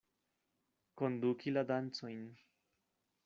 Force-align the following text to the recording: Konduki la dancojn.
Konduki 1.01 1.53
la 1.55 1.63
dancojn. 1.73 2.25